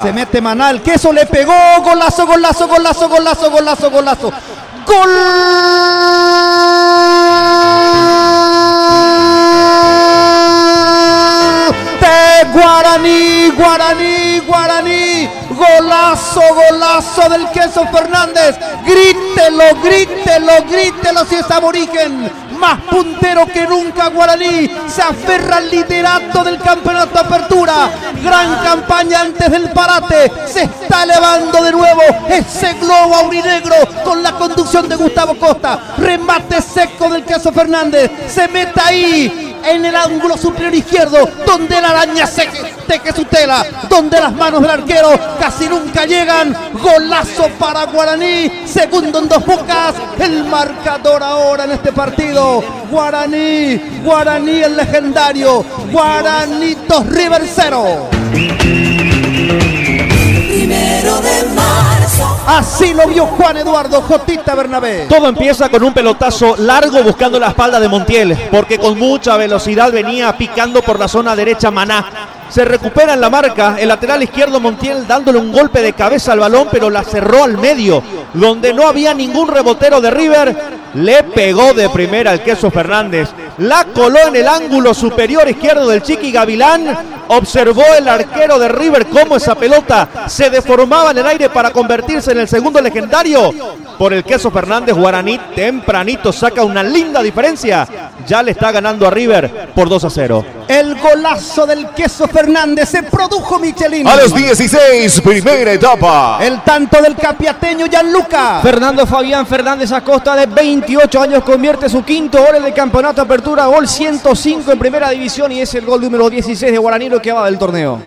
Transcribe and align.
Se 0.00 0.12
mete 0.12 0.40
Manal, 0.40 0.80
queso 0.80 1.12
le 1.12 1.26
pegó, 1.26 1.52
golazo, 1.82 2.24
golazo, 2.24 2.68
golazo, 2.68 3.08
golazo, 3.08 3.50
golazo, 3.50 3.90
golazo. 3.90 4.32
Gol 4.86 5.10
de 12.00 12.52
Guaraní, 12.52 13.50
Guaraní, 13.56 14.38
Guaraní. 14.46 15.28
Golazo, 15.50 16.42
golazo 16.54 17.28
del 17.28 17.48
queso 17.50 17.84
Fernández. 17.88 18.56
Grítelo, 18.88 19.64
grítelo, 19.82 20.52
grítelo 20.70 21.24
si 21.26 21.34
es 21.34 21.50
aborigen. 21.50 22.30
Más 22.58 22.80
puntero 22.84 23.46
que 23.46 23.66
nunca 23.66 24.08
Guaraní, 24.08 24.68
se 24.88 25.02
aferra 25.02 25.58
al 25.58 25.70
liderato 25.70 26.42
del 26.42 26.58
campeonato 26.58 27.18
apertura, 27.18 27.88
gran 28.24 28.56
campaña 28.64 29.20
antes 29.20 29.48
del 29.50 29.70
parate, 29.70 30.32
se 30.46 30.62
está 30.62 31.04
elevando 31.04 31.62
de 31.62 31.70
nuevo 31.70 32.02
ese 32.28 32.72
globo 32.80 33.14
aurinegro 33.14 33.76
con 34.02 34.24
la 34.24 34.32
conducción 34.32 34.88
de 34.88 34.96
Gustavo 34.96 35.34
Costa, 35.38 35.94
remate 35.98 36.60
seco 36.60 37.08
del 37.10 37.24
caso 37.24 37.52
Fernández, 37.52 38.10
se 38.28 38.48
mete 38.48 38.80
ahí 38.80 39.47
en 39.64 39.84
el 39.84 39.94
ángulo 39.94 40.36
superior 40.36 40.74
izquierdo, 40.74 41.28
donde 41.46 41.80
la 41.80 41.90
araña 41.90 42.26
se 42.26 42.48
teje 42.86 43.12
su 43.12 43.24
tela, 43.24 43.64
donde 43.88 44.20
las 44.20 44.32
manos 44.32 44.62
del 44.62 44.70
arquero 44.70 45.10
casi 45.38 45.68
nunca 45.68 46.04
llegan. 46.06 46.56
Golazo 46.74 47.48
para 47.58 47.84
Guaraní, 47.84 48.50
segundo 48.66 49.18
en 49.18 49.28
dos 49.28 49.44
bocas, 49.44 49.94
el 50.18 50.44
marcador 50.44 51.22
ahora 51.22 51.64
en 51.64 51.72
este 51.72 51.92
partido. 51.92 52.62
Guaraní, 52.90 53.76
Guaraní 54.02 54.62
el 54.62 54.76
legendario, 54.76 55.64
Guaraní 55.92 56.76
2 56.88 57.06
River 57.06 57.42
0. 57.46 58.87
Así 62.78 62.94
lo 62.94 63.08
vio 63.08 63.26
Juan 63.26 63.56
Eduardo 63.56 64.00
Jotita 64.00 64.54
Bernabé. 64.54 65.06
Todo 65.08 65.28
empieza 65.28 65.68
con 65.68 65.82
un 65.82 65.92
pelotazo 65.92 66.54
largo 66.58 67.02
buscando 67.02 67.40
la 67.40 67.48
espalda 67.48 67.80
de 67.80 67.88
Montiel, 67.88 68.38
porque 68.52 68.78
con 68.78 68.96
mucha 68.96 69.36
velocidad 69.36 69.90
venía 69.90 70.32
picando 70.36 70.80
por 70.80 70.96
la 70.96 71.08
zona 71.08 71.34
derecha 71.34 71.72
Maná. 71.72 72.08
Se 72.48 72.64
recupera 72.64 73.14
en 73.14 73.20
la 73.20 73.30
marca 73.30 73.74
el 73.80 73.88
lateral 73.88 74.22
izquierdo 74.22 74.60
Montiel 74.60 75.08
dándole 75.08 75.40
un 75.40 75.50
golpe 75.50 75.82
de 75.82 75.92
cabeza 75.92 76.30
al 76.30 76.38
balón, 76.38 76.68
pero 76.70 76.88
la 76.88 77.02
cerró 77.02 77.42
al 77.42 77.58
medio, 77.58 78.00
donde 78.34 78.72
no 78.72 78.86
había 78.86 79.12
ningún 79.12 79.48
rebotero 79.48 80.00
de 80.00 80.12
River. 80.12 80.56
Le 80.94 81.24
pegó 81.24 81.74
de 81.74 81.88
primera 81.88 82.30
al 82.30 82.44
queso 82.44 82.70
Fernández. 82.70 83.28
La 83.58 83.86
coló 83.92 84.28
en 84.28 84.36
el 84.36 84.46
ángulo 84.46 84.94
superior 84.94 85.48
izquierdo 85.48 85.88
del 85.88 86.04
Chiqui 86.04 86.30
Gavilán. 86.30 86.96
Observó 87.28 87.82
el 87.96 88.08
arquero 88.08 88.58
de 88.58 88.68
River 88.68 89.06
cómo 89.06 89.36
esa 89.36 89.54
pelota 89.54 90.08
se 90.26 90.50
deformaba 90.50 91.10
en 91.10 91.18
el 91.18 91.26
aire 91.26 91.48
para 91.50 91.70
convertirse 91.70 92.32
en 92.32 92.38
el 92.38 92.48
segundo 92.48 92.80
legendario. 92.80 93.52
Por 93.98 94.14
el 94.14 94.24
queso 94.24 94.50
Fernández, 94.50 94.94
Guaraní 94.94 95.38
tempranito 95.54 96.32
saca 96.32 96.62
una 96.62 96.82
linda 96.82 97.22
diferencia. 97.22 97.86
Ya 98.26 98.42
le 98.42 98.52
está 98.52 98.72
ganando 98.72 99.06
a 99.06 99.10
River 99.10 99.70
por 99.74 99.88
2 99.88 100.04
a 100.04 100.10
0. 100.10 100.44
El 100.68 100.94
golazo 100.96 101.66
del 101.66 101.88
queso 101.90 102.26
Fernández 102.28 102.88
se 102.88 103.02
produjo 103.02 103.58
Michelin. 103.58 104.06
A 104.06 104.16
los 104.16 104.34
16, 104.34 105.20
primera 105.20 105.72
etapa. 105.72 106.38
El 106.40 106.62
tanto 106.62 107.00
del 107.00 107.16
capiateño 107.16 107.86
Gianluca. 107.86 108.60
Fernando 108.62 109.06
Fabián 109.06 109.46
Fernández 109.46 109.92
Acosta 109.92 110.36
de 110.36 110.46
28 110.46 111.20
años 111.22 111.42
convierte 111.42 111.88
su 111.88 112.04
quinto 112.04 112.38
gol 112.38 112.56
en 112.56 112.64
el 112.64 112.74
campeonato 112.74 113.22
apertura, 113.22 113.66
gol 113.66 113.88
105 113.88 114.72
en 114.72 114.78
primera 114.78 115.10
división 115.10 115.52
y 115.52 115.60
es 115.60 115.74
el 115.74 115.84
gol 115.84 116.00
número 116.00 116.28
16 116.28 116.72
de 116.72 116.78
Guaraní 116.78 117.08
lo 117.08 117.20
que 117.20 117.32
va 117.32 117.46
del 117.46 117.58
torneo. 117.58 118.02